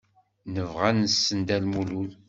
Nebɣa 0.53 0.83
ad 0.89 0.95
nessen 0.97 1.39
Dda 1.41 1.57
Lmulud. 1.63 2.11